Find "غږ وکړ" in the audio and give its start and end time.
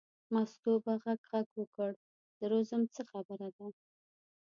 1.31-1.91